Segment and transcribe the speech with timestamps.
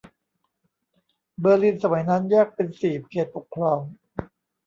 [1.39, 3.79] เบอร์ลินสมัยนั้นแยกเป็นสี่เขตปกครอง